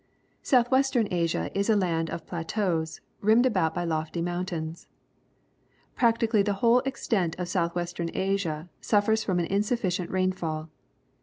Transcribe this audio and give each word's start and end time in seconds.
South 0.41 0.71
western 0.71 1.07
Asia 1.11 1.55
is 1.55 1.69
a 1.69 1.75
land 1.75 2.09
of 2.09 2.25
plateaus, 2.25 3.01
rimmed 3.19 3.45
about 3.45 3.75
by 3.75 3.83
lofty 3.83 4.19
mountains. 4.19 4.87
Practically 5.95 6.41
the 6.41 6.53
whole 6.57 6.79
extent 6.87 7.35
of 7.37 7.47
South 7.47 7.75
western 7.75 8.09
Asia 8.15 8.67
suffers 8.81 9.23
from 9.23 9.37
an 9.37 9.45
insufficient 9.45 10.09
rainfall. 10.09 10.71